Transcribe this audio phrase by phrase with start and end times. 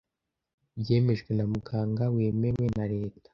[0.81, 3.29] byemejwe na Muganga wemewe na Leta